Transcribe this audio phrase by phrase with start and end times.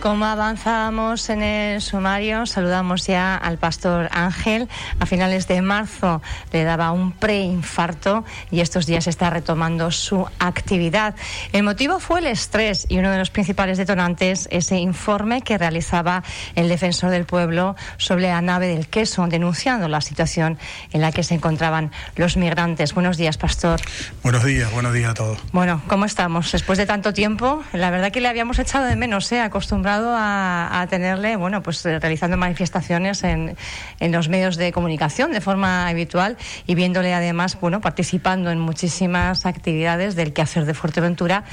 [0.00, 4.66] Como avanzábamos en el sumario, saludamos ya al pastor Ángel.
[4.98, 11.14] A finales de marzo le daba un preinfarto y estos días está retomando su actividad.
[11.52, 16.22] El motivo fue el estrés y uno de los principales detonantes, ese informe que realizaba
[16.54, 20.58] el defensor del pueblo sobre la nave del queso, denunciando la situación
[20.94, 22.94] en la que se encontraban los migrantes.
[22.94, 23.82] Buenos días, pastor.
[24.22, 25.38] Buenos días, buenos días a todos.
[25.52, 26.52] Bueno, ¿cómo estamos?
[26.52, 29.42] Después de tanto tiempo, la verdad que le habíamos echado de menos, ¿eh?
[29.42, 33.56] acostumbrado a, tenerle, bueno, pues eh, realizando manifestaciones en,
[34.00, 39.46] en, los medios de comunicación de forma habitual y viéndole además, bueno, participando en muchísimas
[39.46, 41.44] actividades del quehacer de Fuerteventura,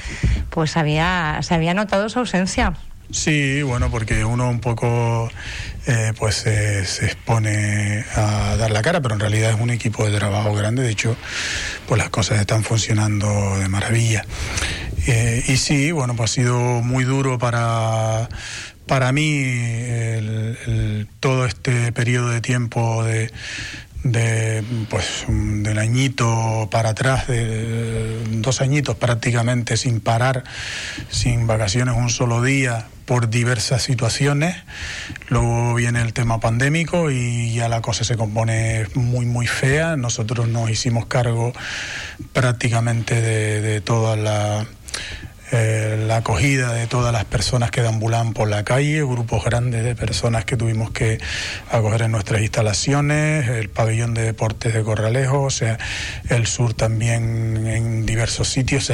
[0.50, 2.74] pues había, se había notado su ausencia.
[3.10, 5.30] Sí, bueno, porque uno un poco
[5.86, 10.18] eh, pues se expone a dar la cara, pero en realidad es un equipo de
[10.18, 10.82] trabajo grande.
[10.82, 11.16] De hecho,
[11.86, 14.26] pues las cosas están funcionando de maravilla.
[15.10, 18.28] Eh, y sí, bueno, pues ha sido muy duro para,
[18.86, 19.42] para mí
[21.18, 23.32] todo este periodo de tiempo de,
[24.04, 30.44] de pues del añito para atrás, de dos añitos prácticamente sin parar,
[31.08, 34.56] sin vacaciones un solo día por diversas situaciones.
[35.30, 39.96] Luego viene el tema pandémico y ya la cosa se compone muy muy fea.
[39.96, 41.54] Nosotros nos hicimos cargo
[42.34, 44.66] prácticamente de, de toda la
[45.50, 49.94] eh, la acogida de todas las personas que deambulan por la calle, grupos grandes de
[49.94, 51.18] personas que tuvimos que
[51.70, 55.78] acoger en nuestras instalaciones, el pabellón de deportes de Corralejo, o sea,
[56.28, 58.92] el sur también en diversos sitios.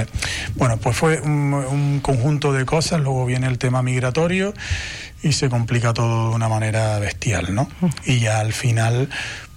[0.55, 4.55] bueno, pues fue un conjunto de cosas, luego viene el tema migratorio
[5.25, 7.69] y se complica todo de una manera bestial, ¿no?
[8.05, 9.09] Y ya al final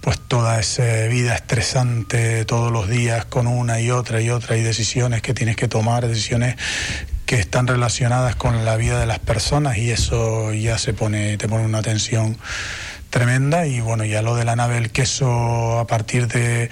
[0.08, 4.62] pues toda esa vida estresante todos los días con una y otra y otra y
[4.62, 6.56] decisiones que tienes que tomar, decisiones
[7.26, 11.46] que están relacionadas con la vida de las personas y eso ya se pone, te
[11.46, 12.38] pone una tensión
[13.10, 16.70] tremenda y bueno, ya lo de la nave del queso a partir de,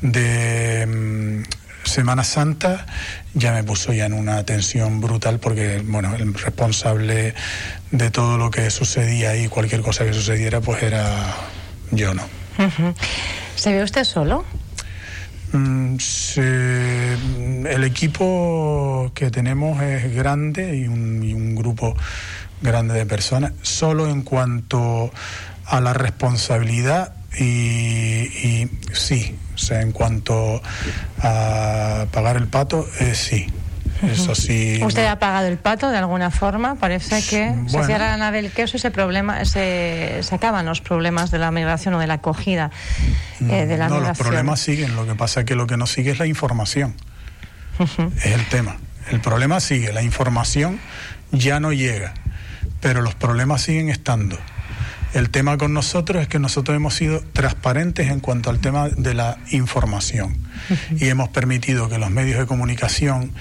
[0.00, 1.44] de mm,
[1.84, 2.86] Semana Santa
[3.32, 7.34] ya me puso ya en una tensión brutal porque bueno, el responsable
[7.92, 11.32] de todo lo que sucedía ahí, cualquier cosa que sucediera, pues era
[11.92, 12.41] yo, ¿no?
[13.56, 14.44] ¿Se ve usted solo?
[15.52, 15.96] Mm,
[17.66, 21.94] el equipo que tenemos es grande y un, grupo
[22.62, 25.12] grande de personas, solo en cuanto
[25.66, 30.62] a la responsabilidad y, sí, o sea, en cuanto
[31.20, 33.46] a pagar el pato, eh, sí,
[34.02, 34.80] eso sí.
[34.84, 36.74] ¿Usted ha pagado el pato de alguna forma?
[36.76, 40.80] Parece que se cierra la nave del queso y ese problema, se, se, acaban los
[40.80, 42.70] problemas de la migración o de la acogida
[43.40, 44.02] eh, de la no, migración.
[44.02, 44.96] No, los problemas siguen.
[44.96, 46.94] Lo que pasa es que lo que no sigue es la información.
[47.78, 48.76] Es el tema.
[49.10, 49.92] El problema sigue.
[49.92, 50.78] La información
[51.32, 52.14] ya no llega.
[52.80, 54.38] Pero los problemas siguen estando.
[55.14, 59.12] El tema con nosotros es que nosotros hemos sido transparentes en cuanto al tema de
[59.12, 60.38] la información
[60.96, 63.32] y hemos permitido que los medios de comunicación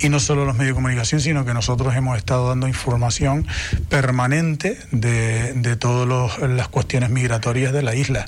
[0.00, 3.46] y no solo los medios de comunicación, sino que nosotros hemos estado dando información
[3.88, 8.26] permanente de, de todas las cuestiones migratorias de la isla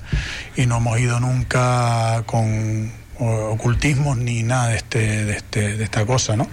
[0.56, 6.06] y no hemos ido nunca con ocultismos ni nada de, este, de, este, de esta
[6.06, 6.48] cosa, ¿no?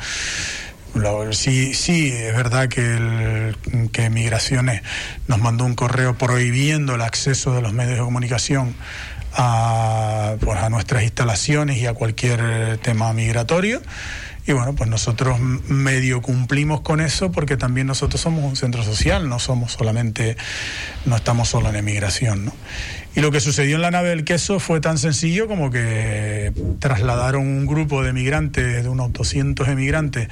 [1.31, 4.81] Sí, sí, es verdad que, el, que Migraciones
[5.27, 8.73] nos mandó un correo prohibiendo el acceso de los medios de comunicación
[9.33, 13.81] a, pues, a nuestras instalaciones y a cualquier tema migratorio.
[14.47, 19.27] Y bueno, pues nosotros medio cumplimos con eso porque también nosotros somos un centro social,
[19.27, 20.37] no somos solamente,
[21.05, 22.53] no estamos solo en emigración, ¿no?
[23.13, 27.45] Y lo que sucedió en la nave del queso fue tan sencillo como que trasladaron
[27.45, 30.29] un grupo de emigrantes, de unos 200 emigrantes,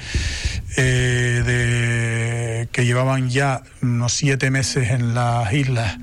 [0.77, 5.97] eh, de, que llevaban ya unos siete meses en las islas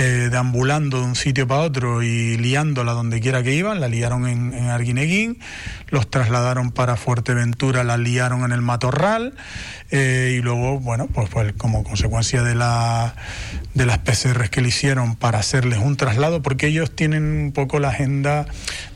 [0.00, 4.28] eh, deambulando de un sitio para otro y liándola donde quiera que iban, la liaron
[4.28, 5.40] en, Arguineguín,
[5.88, 9.34] los trasladaron para Fuerteventura, la liaron en el Matorral
[9.90, 13.16] eh, y luego, bueno, pues, pues como consecuencia de, la,
[13.74, 17.80] de las PCRs que le hicieron para hacerles un traslado, porque ellos tienen un poco
[17.80, 18.46] la agenda,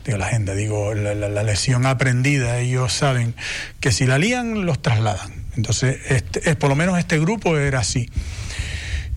[0.05, 3.35] digo la agenda, digo la, la, lesión aprendida, ellos saben
[3.81, 5.33] que si la lían, los trasladan.
[5.57, 8.09] Entonces, este, por lo menos este grupo era así.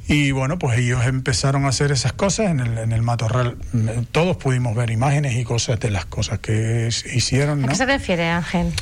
[0.09, 3.57] Y bueno, pues ellos empezaron a hacer esas cosas en el, en el matorral.
[4.13, 7.65] Todos pudimos ver imágenes y cosas de las cosas que hicieron.
[7.65, 8.73] ¿A qué se refiere, Ángel?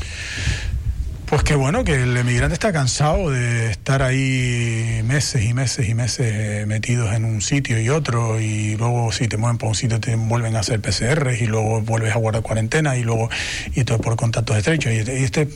[1.26, 5.94] Pues que bueno, que el emigrante está cansado de estar ahí meses y meses y
[5.94, 9.99] meses metidos en un sitio y otro y luego si te mueven por un sitio
[10.00, 13.31] te vuelven a hacer PCR y luego vuelves a guardar cuarentena y luego
[13.75, 14.93] y todo por contactos estrechos.
[14.93, 15.49] Y este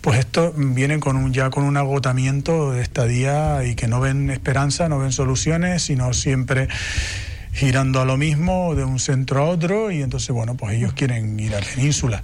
[0.00, 4.30] pues esto viene con un ya con un agotamiento de estadía y que no ven
[4.30, 6.68] esperanza, no ven soluciones, sino siempre
[7.52, 11.38] girando a lo mismo de un centro a otro y entonces bueno pues ellos quieren
[11.38, 12.22] ir a península.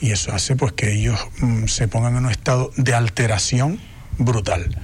[0.00, 3.80] Y eso hace pues que ellos mm, se pongan en un estado de alteración
[4.18, 4.76] brutal.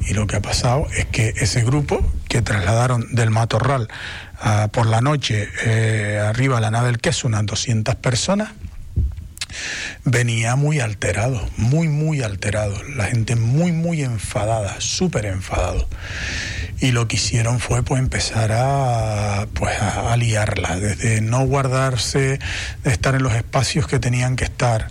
[0.00, 3.88] Y lo que ha pasado es que ese grupo que trasladaron del Matorral
[4.72, 8.50] por la noche eh, arriba a la nave del unas 200 personas
[10.04, 12.82] venía muy alterado, muy, muy alterado.
[12.96, 15.88] La gente muy, muy enfadada, súper enfadado.
[16.80, 22.40] Y lo que hicieron fue pues empezar a, pues, a liarla, desde no guardarse,
[22.82, 24.90] de estar en los espacios que tenían que estar,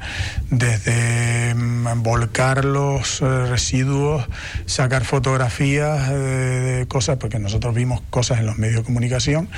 [0.49, 4.25] desde mm, volcar los eh, residuos,
[4.65, 9.49] sacar fotografías eh, de cosas, porque nosotros vimos cosas en los medios de comunicación,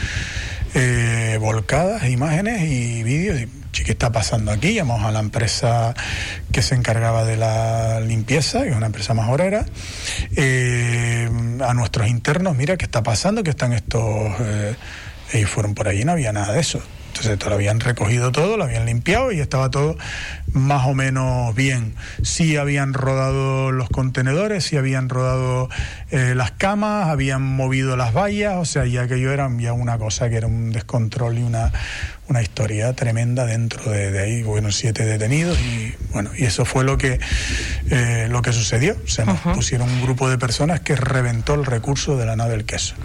[0.74, 3.48] eh, volcadas, imágenes y vídeos
[3.82, 4.74] ¿qué está pasando aquí?
[4.74, 5.96] Llamamos a la empresa
[6.52, 9.66] que se encargaba de la limpieza, que es una empresa majorera,
[10.36, 11.30] eh,
[11.66, 13.44] a nuestros internos, mira, ¿qué está pasando?
[13.44, 14.32] Que están estos...
[14.40, 14.76] Eh,
[15.48, 16.80] fueron por allí, no había nada de eso.
[17.14, 19.96] Entonces lo habían recogido todo, lo habían limpiado y estaba todo
[20.52, 21.94] más o menos bien.
[22.24, 25.70] Sí habían rodado los contenedores, sí habían rodado
[26.10, 30.28] eh, las camas, habían movido las vallas, o sea, ya aquello era ya una cosa
[30.28, 31.72] que era un descontrol y una,
[32.30, 36.98] una historia tremenda dentro de, ahí, bueno, siete detenidos y bueno, y eso fue lo
[36.98, 37.20] que
[37.92, 38.96] eh, lo que sucedió.
[39.06, 42.66] Se nos pusieron un grupo de personas que reventó el recurso de la nave del
[42.66, 42.96] queso.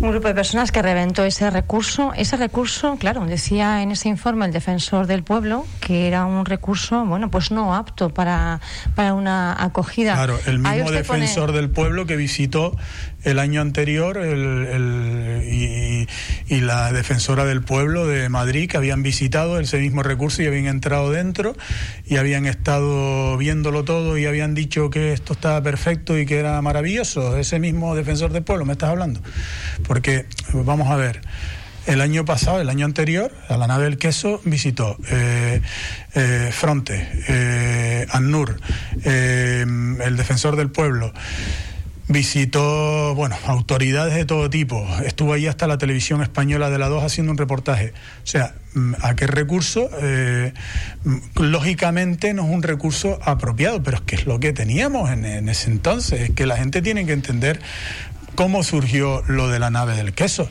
[0.00, 2.12] Un grupo de personas que reventó ese recurso.
[2.16, 7.04] Ese recurso, claro, decía en ese informe el defensor del pueblo que era un recurso,
[7.04, 8.60] bueno, pues no apto para,
[8.94, 10.14] para una acogida.
[10.14, 12.76] Claro, el mismo defensor del pueblo que visitó
[13.24, 15.44] el año anterior el,
[16.48, 20.66] y, la defensora del pueblo de Madrid que habían visitado ese mismo recurso y habían
[20.66, 21.56] entrado dentro
[22.06, 26.60] y habían estado viéndolo todo y habían dicho que esto estaba perfecto y que era
[26.60, 27.36] maravilloso.
[27.38, 29.20] Ese mismo defensor del pueblo, ¿me estás hablando?
[29.86, 31.20] Porque, vamos a ver.
[31.86, 35.62] El año pasado, el año anterior, a la nave del queso visitó eh,
[36.14, 38.60] eh, Fronte, eh, ANUR,
[39.04, 41.14] eh, el defensor del pueblo,
[42.08, 44.86] visitó, bueno, autoridades de todo tipo.
[45.04, 47.92] Estuvo ahí hasta la televisión española de la 2 haciendo un reportaje.
[48.24, 49.90] O sea, mm, ¿a qué recurso?
[50.00, 50.52] Eh,
[51.04, 55.48] mm, lógicamente no es un recurso apropiado, pero es que es lo que teníamos en,
[55.48, 56.20] ese entonces.
[56.22, 57.60] Es que la gente tiene que entender
[58.34, 60.48] cómo surgió lo de la nave del queso.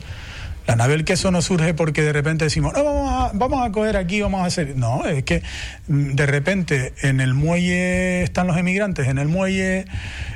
[0.68, 3.72] La nave del queso no surge porque de repente decimos, no, vamos a, vamos a
[3.72, 4.76] coger aquí, vamos a hacer.
[4.76, 5.42] No, es que
[5.88, 9.86] mm, de repente en el muelle están los emigrantes, en el muelle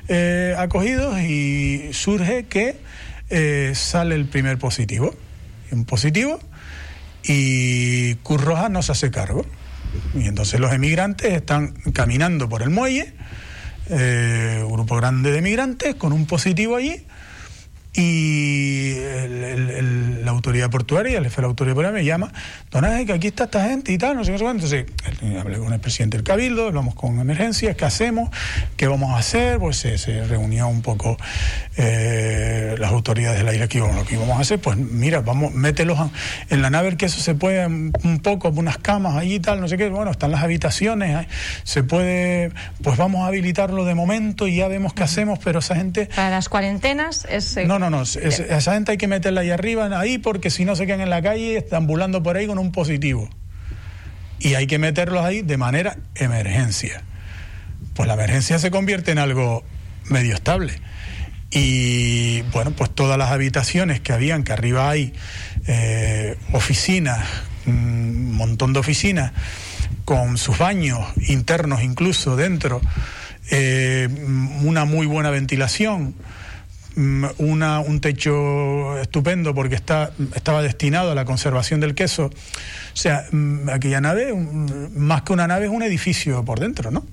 [0.09, 2.77] eh, acogidos y surge que
[3.31, 5.15] eh, sale el primer positivo.
[5.71, 6.39] Un positivo
[7.25, 9.47] y Cruz Roja no se hace cargo.
[10.15, 13.13] Y entonces los emigrantes están caminando por el muelle,
[13.91, 17.05] eh, un grupo grande de emigrantes con un positivo allí
[17.95, 18.95] y
[20.25, 22.33] la autoridad portuaria, el jefe de la autoridad portuaria me llama,
[22.71, 24.87] don Ángel, que aquí está esta gente y tal, no sé qué, Entonces,
[25.39, 28.31] hablé con el presidente del Cabildo, hablamos con emergencias, ¿qué hacemos?
[28.79, 29.59] ¿Qué vamos a hacer?
[29.59, 31.19] Pues se, reunió un poco
[31.77, 35.53] eh, las autoridades de la isla, que lo que íbamos a hacer, pues mira, vamos,
[35.53, 35.99] mételos
[36.49, 39.61] en la nave, el que eso se puede un poco, unas camas allí y tal,
[39.61, 41.27] no sé qué, bueno, están las habitaciones,
[41.65, 42.53] se puede,
[42.83, 46.09] pues vamos a habilitarlo de momento y ya vemos qué hacemos, pero esa gente...
[46.15, 47.57] Para las cuarentenas es...
[47.59, 48.03] Eh, no, no, no.
[48.03, 51.21] esa gente hay que meterla ahí arriba, ahí, porque si no se quedan en la
[51.21, 53.29] calle estambulando por ahí con un positivo.
[54.39, 57.03] Y hay que meterlos ahí de manera emergencia.
[57.95, 59.63] Pues la emergencia se convierte en algo
[60.09, 60.73] medio estable.
[61.51, 65.13] Y bueno, pues todas las habitaciones que habían, que arriba hay
[65.67, 67.29] eh, oficinas,
[67.67, 69.33] un montón de oficinas,
[70.05, 70.99] con sus baños
[71.29, 72.81] internos incluso dentro,
[73.51, 74.09] eh,
[74.63, 76.15] una muy buena ventilación,
[76.97, 82.27] una, un techo estupendo porque está, estaba destinado a la conservación del queso.
[82.27, 84.35] O sea, mm, aquella nave,
[84.95, 87.05] más que una nave, es un edificio por dentro, ¿no?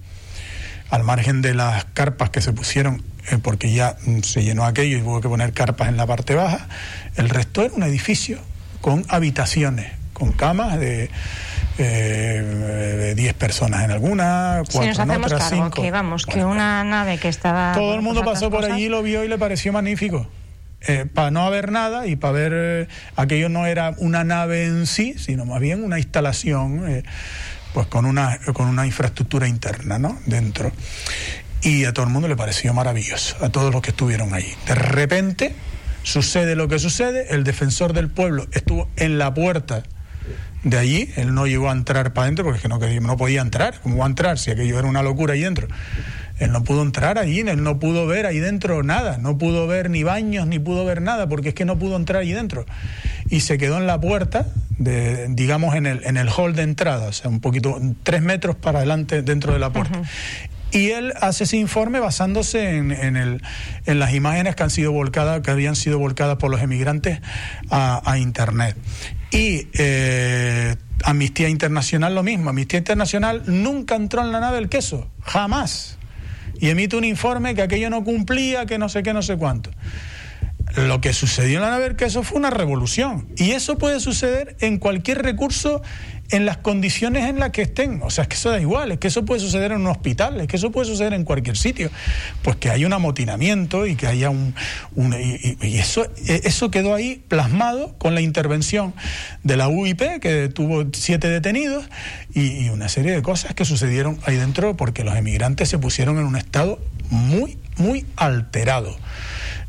[0.90, 4.98] Al margen de las carpas que se pusieron, eh, porque ya mm, se llenó aquello
[4.98, 6.68] y hubo que poner carpas en la parte baja,
[7.16, 8.40] el resto era un edificio
[8.82, 11.10] con habitaciones, con camas de
[11.80, 15.82] eh, 10 personas en alguna, cuatro en otras, cinco.
[15.82, 17.74] Que vamos, que una nave que estaba.
[17.74, 20.28] Todo el mundo pasó por allí, lo vio y le pareció magnífico.
[20.82, 24.86] Eh, para no haber nada y para ver, eh, aquello no era una nave en
[24.88, 26.88] sí, sino más bien una instalación.
[26.88, 27.04] Eh,
[27.74, 30.18] pues con una, con una infraestructura interna, ¿no?
[30.26, 30.72] Dentro.
[31.62, 34.52] Y a todo el mundo le pareció maravilloso, a todos los que estuvieron allí.
[34.66, 35.54] De repente
[36.04, 39.84] sucede lo que sucede, el defensor del pueblo estuvo en la puerta
[40.64, 43.42] de allí, él no llegó a entrar para adentro porque es que no, no podía
[43.42, 45.68] entrar, ¿cómo va a entrar si aquello era una locura ahí dentro?
[46.40, 49.90] Él no pudo entrar allí, él no pudo ver ahí dentro nada, no pudo ver
[49.90, 52.66] ni baños, ni pudo ver nada, porque es que no pudo entrar allí dentro.
[53.30, 54.48] Y se quedó en la puerta,
[54.78, 58.56] de, digamos en el, en el hall de entrada, o sea, un poquito, tres metros
[58.56, 60.02] para adelante dentro de la puerta.
[60.72, 63.42] Y él hace ese informe basándose en, en, el,
[63.86, 67.20] en, las imágenes que han sido volcadas, que habían sido volcadas por los emigrantes
[67.70, 68.78] a, a internet.
[69.32, 72.50] Y eh, Amnistía Internacional lo mismo.
[72.50, 75.98] Amnistía Internacional nunca entró en la nave del queso, jamás.
[76.60, 79.72] Y emite un informe que aquello no cumplía, que no sé qué, no sé cuánto.
[80.76, 83.28] Lo que sucedió en la nave del queso fue una revolución.
[83.38, 85.82] Y eso puede suceder en cualquier recurso
[86.32, 88.02] en las condiciones en las que estén.
[88.04, 90.40] O sea, es que eso da igual, es que eso puede suceder en un hospital,
[90.42, 91.90] es que eso puede suceder en cualquier sitio.
[92.42, 94.54] Pues que haya un amotinamiento y que haya un...
[94.96, 98.94] y, eso, e, eso quedó ahí plasmado con la intervención
[99.44, 101.86] de la UIP, que tuvo siete detenidos,
[102.34, 106.18] y, y una serie de cosas que sucedieron ahí dentro porque los emigrantes se pusieron
[106.18, 108.96] en un estado muy, muy alterado.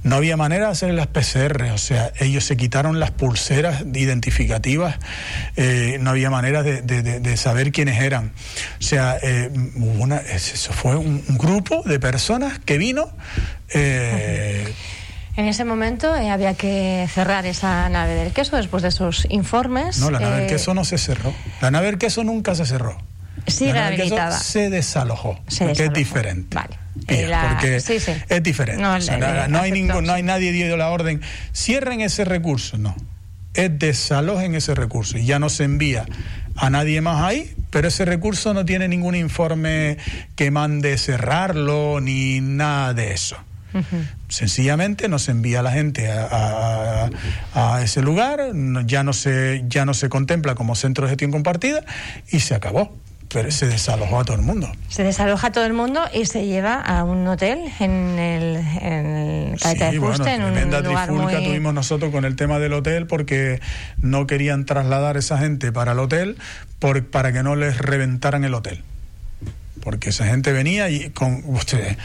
[0.03, 4.99] No había manera de hacer las PCR, o sea, ellos se quitaron las pulseras identificativas,
[5.57, 8.33] eh, no había manera de, saber quiénes eran.
[8.79, 13.11] O sea, eh, una, eso fue un, grupo de personas que vino.
[13.75, 14.73] Eh,
[15.37, 19.99] en ese momento había que cerrar esa nave del queso después de esos informes.
[19.99, 21.35] No, la nave del queso no se cerró.
[21.61, 22.97] La nave del queso nunca se cerró.
[23.47, 26.57] Sí, la nave del queso se desalojó, que es diferente.
[26.57, 26.80] Vale
[27.11, 27.77] porque
[28.29, 28.83] es diferente.
[28.83, 31.21] No, hay ningún, no hay nadie dio la orden,
[31.55, 32.95] cierren ese recurso, no.
[33.55, 36.07] Es desalojen ese recurso y ya no se envía
[36.57, 39.99] a nadie más ahí, pero ese recurso no tiene ningún informe
[40.37, 43.37] que mande cerrarlo ni nada de eso.
[44.29, 47.09] Sencillamente no se envía a la gente a,
[47.55, 48.41] a, ese lugar,
[48.85, 51.85] ya no, se, ya no se contempla como centro de gestión compartida
[52.31, 52.97] y se acabó
[53.33, 54.71] pero se desalojó a todo el mundo.
[54.89, 59.59] Se desaloja a todo el mundo y se lleva a un hotel en el, en
[59.59, 63.61] sí, de bueno, en tremenda trifulca tuvimos nosotros con el tema del hotel porque
[63.99, 66.39] no querían trasladar esa gente para el hotel
[66.81, 68.83] por, para que no les reventaran el hotel.
[69.81, 71.97] Porque esa gente venía y con ustedes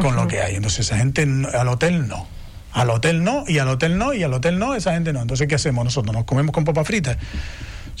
[0.00, 0.54] con lo que hay.
[0.54, 2.26] Entonces esa gente al hotel no.
[2.72, 5.22] Al hotel no y al hotel no y al hotel no esa gente no.
[5.22, 7.16] Entonces qué hacemos nosotros nos comemos con papas fritas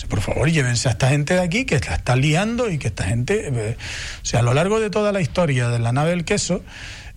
[0.06, 3.04] por favor, llévense a esta gente de aquí que la está liando y que esta
[3.04, 3.76] gente, eh,
[4.22, 6.62] o sea, a lo largo de toda la historia de la nave del queso,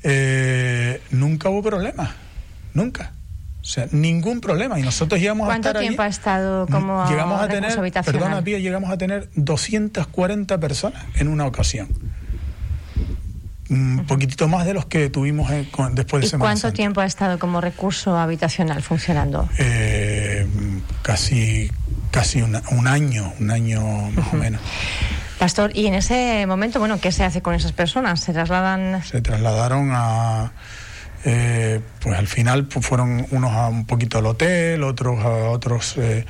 [0.04, 2.16] eh, nunca hubo problema,
[2.74, 3.14] nunca.
[3.62, 4.80] O sea, ningún problema.
[4.80, 8.90] Y nosotros llegamos a estar tiempo ha estado como llegamos a tener, perdona, Pía, llegamos
[8.90, 11.90] a tener 240 personas en una ocasión.
[13.70, 15.50] Un poquitito más de los que tuvimos
[15.94, 19.48] después de ¿Y cuánto tiempo ha estado como recurso habitacional funcionando?
[19.60, 20.46] Eh,
[21.04, 21.72] casi
[22.12, 24.62] casi un año, un año más o menos.
[25.40, 28.20] Pastor, y en ese momento, bueno, ¿qué se hace con esas personas?
[28.20, 29.04] ¿Se trasladan?
[29.04, 30.52] Se trasladaron a,
[31.24, 35.96] eh, pues al final pues fueron unos a un poquito al hotel, otros a otros
[35.98, 36.26] eh,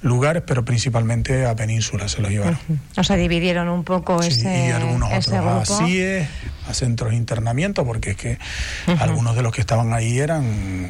[0.00, 2.58] lugares, pero principalmente a Península se los llevaron.
[2.96, 6.26] O sea, dividieron un poco sí, ese Y algunos otros a CIE,
[6.66, 8.38] a centros de internamiento, porque es que
[8.98, 10.88] algunos de los que estaban ahí eran,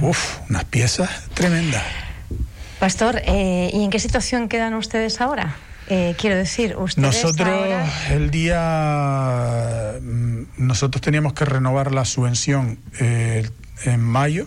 [0.00, 1.84] uff, unas piezas tremendas.
[2.78, 5.56] Pastor, eh, ¿y en qué situación quedan ustedes ahora?
[5.88, 7.48] Eh, quiero decir, ustedes Nosotros
[8.10, 9.94] el día...
[10.00, 13.48] Mm, nosotros teníamos que renovar la subvención eh,
[13.84, 14.46] en mayo.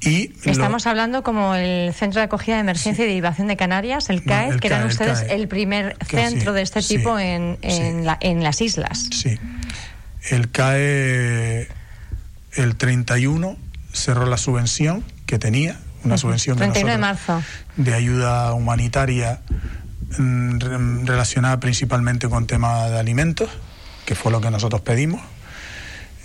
[0.00, 4.22] y Estamos hablando como el Centro de Acogida de Emergencia y Derivación de Canarias, el
[4.22, 9.08] CAE, que eran ustedes el, primer centro de este tipo en, en, en las islas.
[9.10, 9.38] Sí.
[10.30, 11.68] El CAE,
[12.52, 13.56] el 31,
[13.92, 17.42] cerró la subvención que tenía una subvención de, marzo.
[17.76, 19.40] de ayuda humanitaria
[20.18, 23.50] mm, relacionada principalmente con tema de alimentos,
[24.04, 25.20] que fue lo que nosotros pedimos.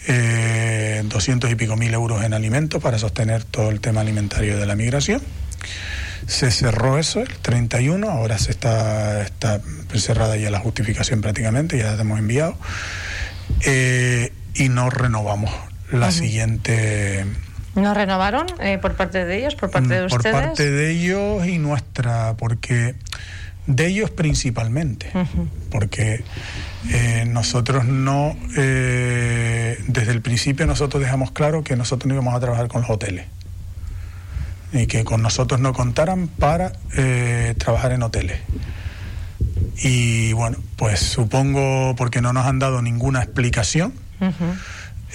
[0.07, 4.65] Eh, 200 y pico mil euros en alimentos para sostener todo el tema alimentario de
[4.65, 5.21] la migración.
[6.27, 9.62] Se cerró eso el 31, ahora se está, está
[9.95, 12.57] cerrada ya la justificación prácticamente, ya la hemos enviado.
[13.62, 15.51] Eh, y no renovamos
[15.91, 17.25] la siguiente
[17.75, 20.35] ¿No renovaron eh, por parte de ellos, por parte de ustedes?
[20.35, 22.95] Por parte de ellos y nuestra, porque
[23.67, 25.11] de ellos principalmente,
[25.69, 26.23] porque
[26.89, 32.39] eh, nosotros no, eh, desde el principio nosotros dejamos claro que nosotros no íbamos a
[32.39, 33.25] trabajar con los hoteles
[34.73, 36.73] y que con nosotros no contaran para
[37.57, 38.39] trabajar en hoteles.
[39.81, 43.93] Y bueno, pues supongo, porque no nos han dado ninguna explicación,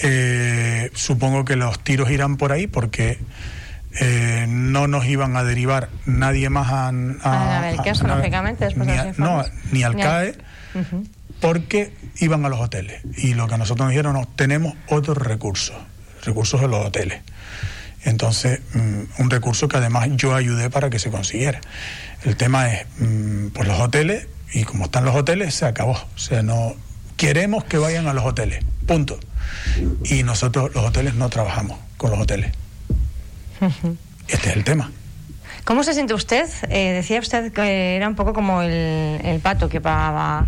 [0.03, 3.19] eh, supongo que los tiros irán por ahí porque
[4.01, 9.45] eh, no nos iban a derivar nadie más a, a, lógicamente, después ni, de no,
[9.71, 10.35] ni al CAE,
[11.41, 13.03] porque iban a los hoteles.
[13.17, 15.77] Y lo que nosotros nos dijeron, no, tenemos otros recursos,
[16.25, 17.21] recursos de los hoteles.
[18.03, 21.61] Entonces, mm, un recurso que además yo ayudé para que se consiguiera.
[22.25, 25.93] El tema es, mm, pues los hoteles, y como están los hoteles, se acabó.
[25.93, 26.75] O sea, no
[27.17, 29.19] queremos que vayan a los hoteles, punto.
[30.05, 32.53] Y nosotros los hoteles no trabajamos con los hoteles.
[34.27, 34.91] Este es el tema.
[35.65, 36.47] ¿Cómo se siente usted?
[36.69, 40.47] Eh, decía usted que era un poco como el, pato que pagaba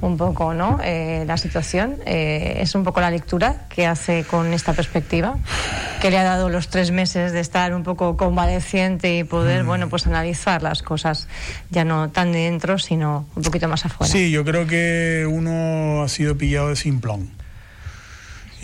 [0.00, 0.78] un poco ¿no?
[0.84, 1.96] Eh, la situación.
[2.06, 5.38] Eh, ¿Es un poco la lectura que hace con esta perspectiva?
[6.00, 9.66] Que le ha dado los tres meses de estar un poco convaleciente y poder, mm.
[9.66, 11.26] bueno, pues analizar las cosas
[11.70, 14.12] ya no tan dentro, sino un poquito más afuera.
[14.12, 17.30] Sí, yo creo que uno ha sido pillado de simplón.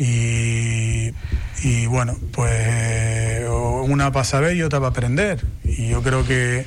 [0.00, 1.12] Y,
[1.62, 5.44] y bueno, pues una para saber y otra para aprender.
[5.62, 6.64] Y yo creo que,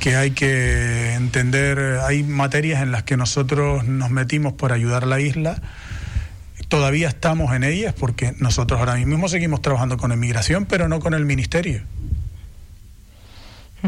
[0.00, 5.06] que hay que entender, hay materias en las que nosotros nos metimos por ayudar a
[5.06, 5.62] la isla.
[6.68, 11.14] Todavía estamos en ellas porque nosotros ahora mismo seguimos trabajando con emigración, pero no con
[11.14, 11.84] el ministerio.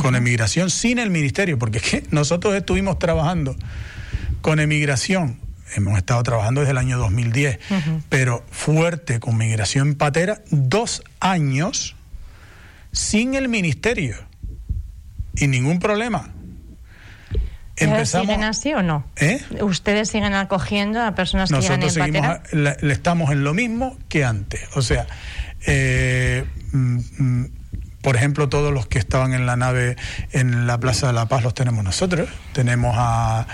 [0.01, 3.57] Con emigración sin el ministerio, porque es que nosotros estuvimos trabajando
[4.41, 7.59] con emigración hemos estado trabajando desde el año 2010,
[8.09, 11.97] pero fuerte con migración patera, dos años
[12.93, 14.17] sin el ministerio
[15.35, 16.31] y ningún problema.
[17.77, 19.05] Empezamos, ¿Siguen así o no?
[19.17, 19.41] ¿Eh?
[19.61, 24.25] ¿Ustedes siguen acogiendo a personas que llegan en seguimos le estamos en lo mismo que
[24.25, 24.63] antes.
[24.75, 25.07] O sea,
[25.67, 27.51] eh, mm, mm,
[28.03, 29.97] por ejemplo, todos los que estaban en la nave
[30.33, 32.29] en la Plaza de la Paz los tenemos nosotros.
[32.53, 33.47] Tenemos a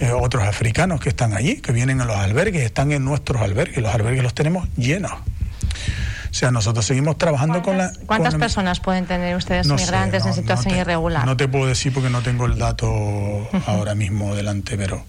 [0.00, 3.78] eh, otros africanos que están allí, que vienen a los albergues, están en nuestros albergues.
[3.78, 5.12] Los albergues los tenemos llenos.
[5.12, 7.92] O sea, nosotros seguimos trabajando con la...
[8.06, 11.26] ¿Cuántas personas pueden tener ustedes migrantes en situación irregular?
[11.26, 12.88] No te puedo decir porque no tengo el dato
[13.66, 15.04] ahora mismo delante, pero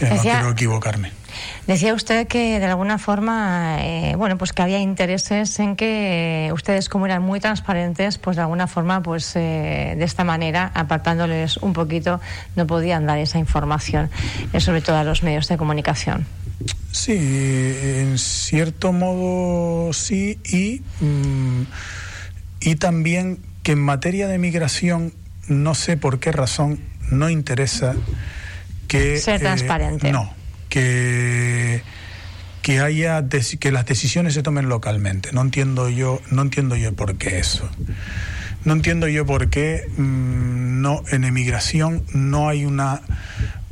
[0.00, 1.12] eh, no quiero equivocarme.
[1.66, 6.88] Decía usted que de alguna forma, eh, bueno, pues que había intereses en que ustedes,
[6.88, 11.74] como eran muy transparentes, pues de alguna forma, pues eh, de esta manera, apartándoles un
[11.74, 12.20] poquito,
[12.56, 14.10] no podían dar esa información,
[14.52, 16.26] eh, sobre todo a los medios de comunicación.
[16.90, 21.62] Sí, en cierto modo sí, y, mm,
[22.60, 25.12] y también que en materia de migración,
[25.48, 27.94] no sé por qué razón, no interesa
[28.88, 29.18] que...
[29.18, 30.10] Ser transparente.
[30.10, 30.37] no,
[30.68, 31.82] que
[32.62, 33.24] que haya
[33.60, 35.32] que las decisiones se tomen localmente.
[35.32, 37.66] No entiendo yo, no entiendo yo por qué eso.
[38.66, 43.00] No entiendo yo por qué mm, no en emigración no hay una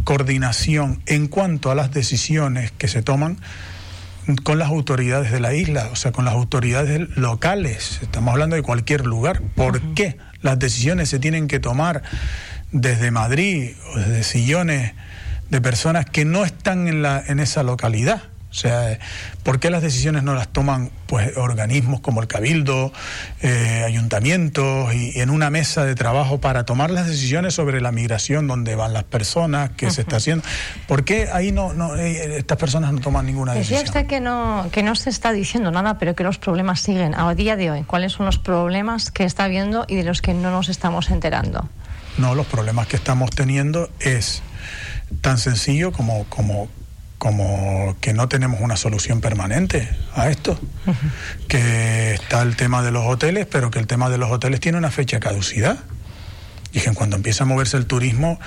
[0.05, 3.39] coordinación en cuanto a las decisiones que se toman
[4.45, 7.99] con las autoridades de la isla, o sea, con las autoridades locales.
[8.01, 9.43] Estamos hablando de cualquier lugar.
[9.55, 12.03] ¿Por qué las decisiones se tienen que tomar
[12.73, 14.95] desde Madrid o desde sillones
[15.51, 18.23] de personas que no están en, la, en esa localidad.
[18.57, 18.99] O sea,
[19.43, 22.91] ¿por qué las decisiones no las toman pues organismos como el Cabildo,
[23.43, 28.47] eh, ayuntamientos y, en una mesa de trabajo para tomar las decisiones sobre la migración,
[28.47, 30.43] dónde van las personas, qué se está haciendo?
[30.89, 33.81] ¿Por qué ahí no, no eh, estas personas no toman ninguna decisión?
[33.81, 37.15] Decía usted que no, que no se está diciendo nada, pero que los problemas siguen
[37.15, 37.83] a día de hoy.
[37.83, 41.69] ¿Cuáles son los problemas que está viendo y de los que no nos estamos enterando?
[42.17, 44.43] No, los problemas que estamos teniendo es
[45.21, 46.69] tan sencillo como, como,
[47.19, 50.59] como que no tenemos una solución permanente a esto.
[51.49, 54.79] Que está el tema de los hoteles, pero que el tema de los hoteles tiene
[54.79, 55.79] una fecha de caducidad.
[56.73, 58.38] Y que cuando empieza a moverse el turismo,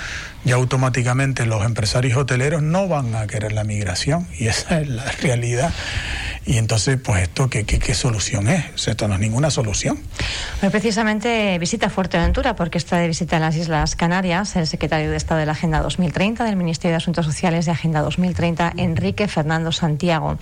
[0.43, 4.27] ya automáticamente los empresarios hoteleros no van a querer la migración.
[4.37, 5.73] Y esa es la realidad.
[6.45, 8.87] Y entonces, pues esto, ¿qué, qué, solución es?
[8.87, 9.99] esto no es ninguna solución.
[10.71, 15.39] precisamente visita Fuerteventura, porque está de visita en las Islas Canarias el secretario de Estado
[15.39, 20.37] de la Agenda 2030 del Ministerio de Asuntos Sociales de Agenda 2030, Enrique Fernando Santiago.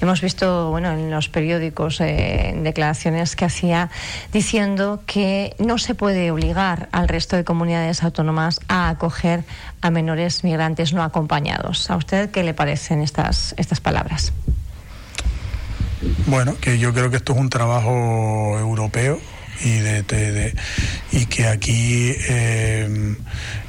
[0.00, 3.90] Hemos visto, bueno, en los periódicos eh, declaraciones que hacía
[4.32, 9.44] diciendo que no se puede obligar al resto de comunidades autónomas a acoger
[9.80, 11.90] a menores migrantes no acompañados.
[11.90, 14.32] ¿A usted qué le parecen estas, estas palabras?
[16.30, 19.20] Bueno, que yo creo que esto es un trabajo europeo
[19.64, 20.54] y de,
[21.10, 23.16] y que aquí eh,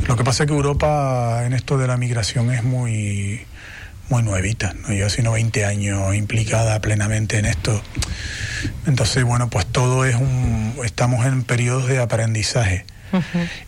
[0.07, 3.47] lo que pasa es que Europa en esto de la migración es muy
[4.09, 4.93] muy nuevita, ¿no?
[4.93, 7.81] yo sino 20 años implicada plenamente en esto.
[8.85, 12.85] Entonces, bueno, pues todo es un estamos en periodos de aprendizaje.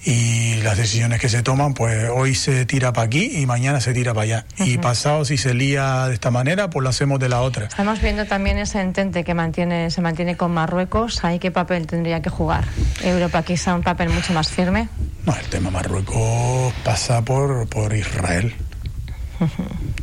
[0.06, 3.94] Y las decisiones que se toman, pues hoy se tira para aquí y mañana se
[3.94, 4.46] tira para allá.
[4.60, 7.66] Y pasado, si se lía de esta manera, pues lo hacemos de la otra.
[7.66, 11.24] Estamos viendo también ese entente que mantiene, se mantiene con Marruecos.
[11.24, 12.66] ¿Ahí qué papel tendría que jugar?
[13.04, 14.90] Europa quizá un papel mucho más firme.
[15.26, 18.54] No, el tema Marruecos pasa por, por Israel.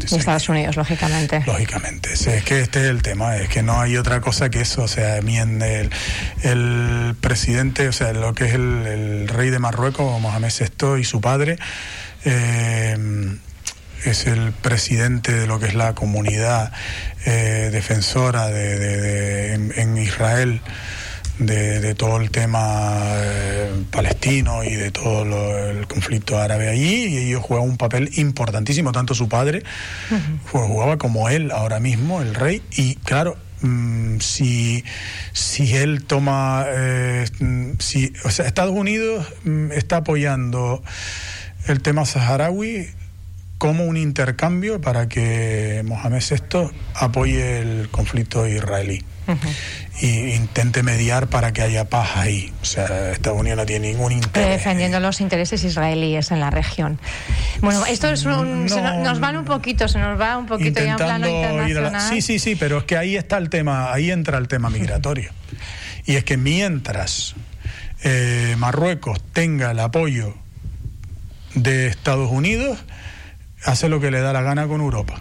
[0.01, 1.43] Estados Unidos, lógicamente.
[1.47, 2.13] Lógicamente.
[2.13, 4.83] Es que este es el tema, es que no hay otra cosa que eso.
[4.83, 5.91] O sea, el,
[6.43, 11.21] el presidente, o sea, lo que es el, rey de Marruecos, Mohamed VI y su
[11.21, 11.59] padre,
[12.25, 12.97] eh,
[14.05, 16.73] es el presidente de lo que es la comunidad
[17.27, 20.61] eh, defensora de, en Israel
[21.41, 27.43] de, todo el tema eh, palestino y de todo el conflicto árabe allí y ellos
[27.43, 29.63] juegan un papel importantísimo, tanto su padre
[30.53, 34.85] jugaba como él ahora mismo, el rey, y claro, mm, si,
[35.33, 37.25] si él toma, eh,
[37.79, 40.83] si, o sea, Estados Unidos mm, está apoyando
[41.67, 42.89] el tema saharaui
[43.59, 49.05] como un intercambio para que Mohamed VI apoye el conflicto israelí
[50.01, 52.53] y intente mediar para que haya paz ahí.
[52.63, 54.49] O sea, Estados Unidos no tiene ningún interés.
[54.51, 56.99] Defendiendo los intereses israelíes en la región.
[57.61, 60.97] Bueno, esto es un, nos van un poquito, se nos va un poquito ya en
[60.97, 62.01] plano internacional.
[62.09, 65.31] sí, sí, sí, pero es que ahí está el tema, ahí entra el tema migratorio.
[66.07, 67.35] y es que mientras
[68.03, 70.35] eh, Marruecos tenga el apoyo
[71.55, 72.79] de Estados Unidos,
[73.65, 75.21] hace lo que le da la gana con Europa.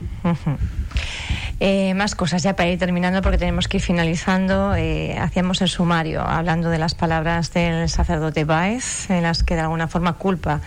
[1.62, 4.76] Eh, más cosas ya para ir terminando porque tenemos que ir finalizando.
[4.76, 9.62] Eh, hacíamos el sumario hablando de las palabras del sacerdote Baez, en las que de
[9.62, 10.62] alguna forma culpa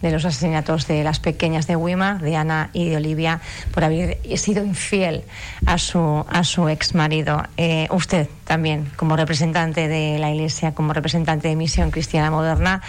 [0.00, 3.40] de los asesinatos de las pequeñas de Weimar, de Ana y de Olivia,
[3.72, 5.24] por haber sido infiel
[5.66, 7.42] a su, a su ex marido.
[7.58, 12.80] Eh, usted también, como representante de la Iglesia, como representante de Misión Cristiana Moderna,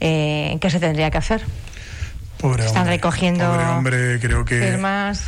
[0.00, 1.42] ¿qué se tendría que hacer?
[2.58, 4.60] Están recogiendo hombre, creo que...
[4.60, 5.24] firmas.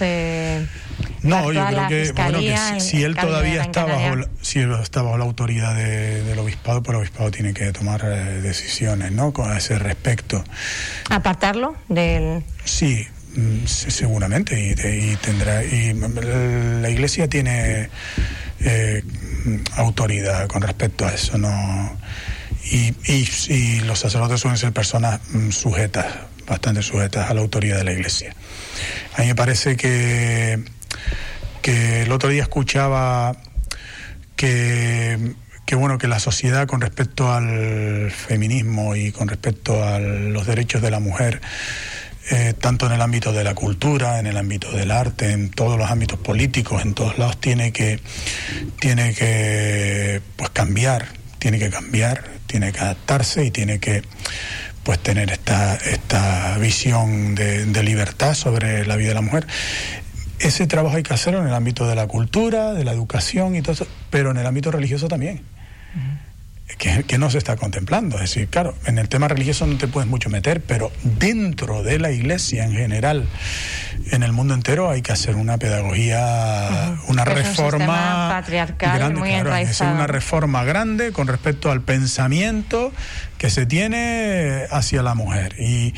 [1.22, 5.74] No, yo creo que, si, él todavía está bajo, la, si está bajo la autoridad
[5.74, 9.32] del obispado, pues el obispado tiene que tomar eh, decisiones, ¿no?
[9.32, 10.44] Con ese respecto.
[11.10, 12.44] ¿Apartarlo del...?
[12.64, 15.64] Sí, mm, seguramente, y, tendrá...
[15.64, 17.90] Y la Iglesia tiene
[18.60, 19.02] eh,
[19.76, 21.98] autoridad con respecto a eso, ¿no?
[22.70, 26.06] Y, y, los sacerdotes suelen ser personas mm, sujetas,
[26.46, 28.34] bastante sujetas a la autoridad de la Iglesia.
[29.16, 30.62] A mí me parece que
[31.62, 33.36] que el otro día escuchaba
[34.36, 35.34] que,
[35.72, 40.90] bueno que la sociedad con respecto al feminismo y con respecto a los derechos de
[40.90, 41.40] la mujer
[42.30, 45.78] eh, tanto en el ámbito de la cultura, en el ámbito del arte, en todos
[45.78, 48.00] los ámbitos políticos, en todos lados tiene que
[48.78, 51.06] tiene que pues cambiar,
[51.38, 54.02] tiene que cambiar, tiene que adaptarse y tiene que
[54.82, 59.46] pues tener esta, esta visión de, de libertad sobre la vida de la mujer
[60.40, 63.62] ese trabajo hay que hacerlo en el ámbito de la cultura, de la educación y
[63.62, 65.42] todo eso, pero en el ámbito religioso también.
[66.78, 68.16] que, que, no se está contemplando.
[68.16, 71.98] Es decir, claro, en el tema religioso no te puedes mucho meter, pero dentro de
[71.98, 73.26] la iglesia en general,
[74.10, 79.94] en el mundo entero, hay que hacer una pedagogía, una reforma patriarcal grande, muy claro,
[79.94, 82.92] una reforma grande con respecto al pensamiento
[83.38, 85.54] que se tiene hacia la mujer.
[85.58, 85.94] Y,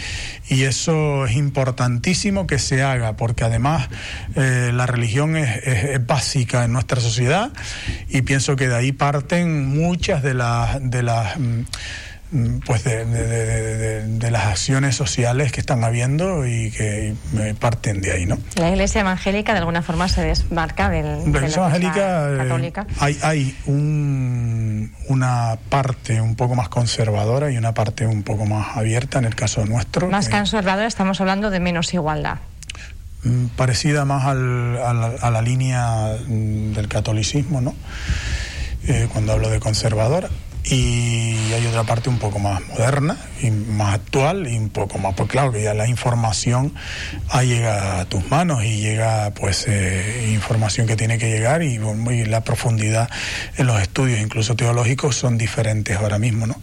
[0.49, 3.89] y eso es importantísimo que se haga, porque además
[4.37, 7.51] eh, la religión es, es, básica en nuestra sociedad
[8.09, 10.79] y pienso que de ahí parten muchas de las...
[10.81, 11.37] De las
[12.31, 17.14] mm, pues de, de, las acciones sociales que están habiendo y que
[17.59, 18.38] parten de ahí, ¿no?
[18.57, 22.87] La Iglesia evangélica de alguna forma se desmarca del, la Iglesia evangélica eh, católica.
[22.99, 28.77] hay, hay un, una parte un poco más conservadora y una parte un poco más
[28.77, 30.09] abierta en el caso nuestro.
[30.09, 32.38] Más conservadora estamos hablando de menos igualdad
[33.25, 37.75] mm, parecida más al, a, la, a, la, línea mm, del catolicismo, ¿no?
[38.87, 40.31] Eh, cuando hablo de conservadora
[40.64, 45.14] y hay otra parte un poco más moderna y más actual y un poco más,
[45.14, 46.75] pues claro que ya la información
[47.42, 51.79] llega a tus manos y llega pues eh, información que tiene que llegar y,
[52.27, 53.09] la profundidad
[53.57, 56.57] en los estudios, incluso teológicos, son diferentes ahora mismo, ¿no?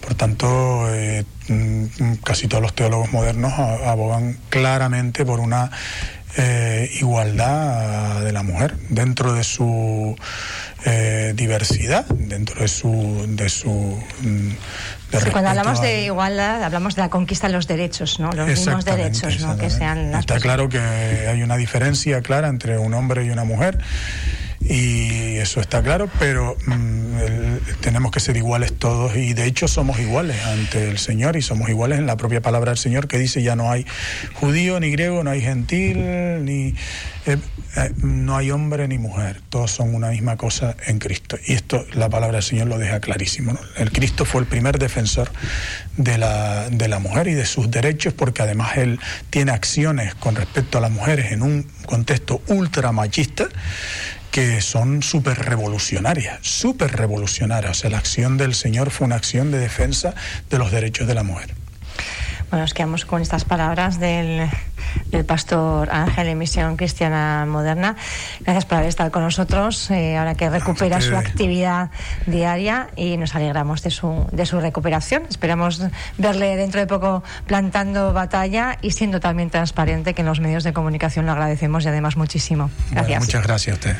[0.00, 5.70] Por tanto, eh, mm, casi todos los teólogos modernos abogan claramente por una
[6.38, 10.16] eh, igualdad de la mujer dentro de su
[10.84, 13.24] eh, diversidad, dentro de su...
[13.28, 14.50] De su mm,
[15.32, 18.32] cuando hablamos de igualdad, hablamos de la conquista de los derechos, ¿no?
[18.32, 19.56] Los mismos derechos, ¿no?
[19.56, 23.78] Que sean Está claro que hay una diferencia clara entre un hombre y una mujer
[24.68, 29.68] y eso está claro, pero mm, el, tenemos que ser iguales todos y de hecho
[29.68, 33.18] somos iguales ante el Señor y somos iguales en la propia palabra del Señor que
[33.18, 33.86] dice ya no hay
[34.34, 36.74] judío ni griego, no hay gentil, ni
[37.26, 37.38] eh,
[37.76, 41.36] eh, no hay hombre ni mujer, todos son una misma cosa en Cristo.
[41.44, 43.58] Y esto la palabra del Señor lo deja clarísimo.
[43.76, 45.30] El Cristo fue el primer defensor
[45.96, 48.98] de la, de la mujer y de sus derechos porque además él
[49.30, 53.48] tiene acciones con respecto a las mujeres en un contexto ultra machista
[54.36, 57.70] que son súper revolucionarias, súper revolucionarias.
[57.70, 60.14] O sea, la acción del Señor fue una acción de defensa
[60.50, 61.54] de los derechos de la mujer.
[62.50, 64.48] Bueno, nos quedamos con estas palabras del,
[65.10, 67.96] del pastor Ángel en Misión Cristiana Moderna.
[68.40, 71.90] Gracias por haber estado con nosotros, eh, ahora que recupera su actividad
[72.26, 75.24] diaria y nos alegramos de su, de su recuperación.
[75.28, 75.82] Esperamos
[76.18, 80.72] verle dentro de poco plantando batalla y siendo también transparente, que en los medios de
[80.72, 82.70] comunicación lo agradecemos y además muchísimo.
[82.90, 83.06] Gracias.
[83.06, 83.96] Bueno, muchas gracias a usted.